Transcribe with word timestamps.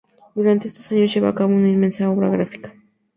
Durante 0.33 0.67
estos 0.67 0.91
años 0.91 1.13
lleva 1.13 1.29
a 1.29 1.35
cabo 1.35 1.53
una 1.53 1.69
intensa 1.69 2.09
obra 2.09 2.27
gráfica. 2.31 2.73